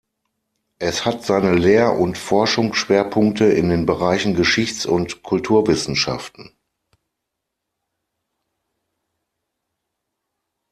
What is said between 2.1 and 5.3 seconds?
Forschungsschwerpunkte in den Bereichen Geschichts- und